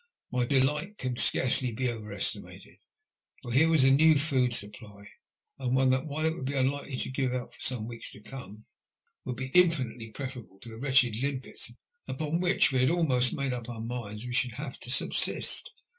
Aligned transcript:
My 0.31 0.45
delight 0.47 0.97
can 0.97 1.15
scarcely 1.15 1.75
be 1.75 1.87
overestimated, 1.87 2.77
for 3.43 3.51
here 3.53 3.69
was 3.69 3.83
a 3.83 3.91
new 3.91 4.17
food 4.17 4.51
supply, 4.51 5.05
and 5.59 5.75
one 5.75 5.91
that, 5.91 6.07
while 6.07 6.25
it 6.25 6.33
would 6.35 6.45
be 6.47 6.55
unlikely 6.55 6.97
to 6.97 7.11
give 7.11 7.33
out 7.33 7.53
for 7.53 7.59
some 7.61 7.87
weeks 7.87 8.11
to 8.13 8.19
come, 8.19 8.65
would 9.25 9.35
be 9.35 9.51
infinitely 9.53 10.09
pre 10.09 10.25
ferable 10.25 10.59
to 10.61 10.69
the 10.69 10.79
wretched 10.79 11.17
limpets 11.21 11.71
upon 12.07 12.39
which 12.39 12.71
we 12.71 12.79
had 12.79 12.89
almost 12.89 13.35
made 13.35 13.53
up 13.53 13.69
our 13.69 13.79
minds 13.79 14.25
we 14.25 14.33
should 14.33 14.53
have 14.53 14.79
to 14.79 14.89
subsist. 14.89 15.71